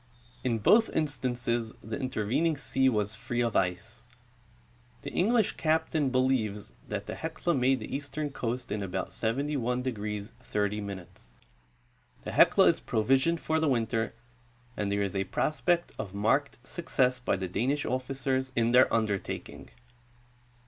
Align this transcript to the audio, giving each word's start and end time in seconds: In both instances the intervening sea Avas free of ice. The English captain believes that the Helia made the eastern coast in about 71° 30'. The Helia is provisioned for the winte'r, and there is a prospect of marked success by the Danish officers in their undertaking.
In 0.43 0.57
both 0.57 0.89
instances 0.95 1.75
the 1.83 1.99
intervening 1.99 2.57
sea 2.57 2.89
Avas 2.89 3.15
free 3.15 3.41
of 3.41 3.55
ice. 3.55 4.03
The 5.03 5.11
English 5.11 5.57
captain 5.57 6.09
believes 6.09 6.73
that 6.87 7.05
the 7.05 7.13
Helia 7.13 7.55
made 7.55 7.79
the 7.79 7.95
eastern 7.95 8.31
coast 8.31 8.71
in 8.71 8.81
about 8.81 9.11
71° 9.11 10.31
30'. 10.41 10.79
The 12.23 12.31
Helia 12.31 12.67
is 12.67 12.79
provisioned 12.79 13.39
for 13.39 13.59
the 13.59 13.69
winte'r, 13.69 14.13
and 14.75 14.91
there 14.91 15.03
is 15.03 15.15
a 15.15 15.25
prospect 15.25 15.91
of 15.99 16.15
marked 16.15 16.57
success 16.67 17.19
by 17.19 17.35
the 17.35 17.47
Danish 17.47 17.85
officers 17.85 18.51
in 18.55 18.71
their 18.71 18.91
undertaking. 18.91 19.69